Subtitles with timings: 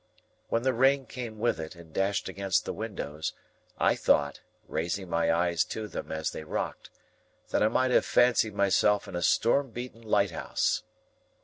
[0.49, 3.33] When the rain came with it and dashed against the windows,
[3.77, 6.89] I thought, raising my eyes to them as they rocked,
[7.49, 10.81] that I might have fancied myself in a storm beaten lighthouse.